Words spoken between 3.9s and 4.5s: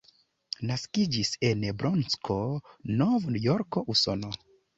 Usono.